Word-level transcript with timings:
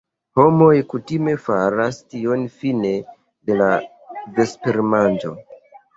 Homoj 0.37 0.77
kutime 0.93 1.35
faras 1.47 1.99
tion 2.13 2.47
fine 2.61 2.95
de 3.51 3.59
la 3.61 3.69
vespermanĝo. 4.41 5.35